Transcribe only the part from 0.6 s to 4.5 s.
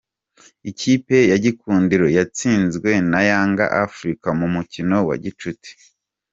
Ikipe Yagikundiro yatsinzwe na Yanga Afurika mu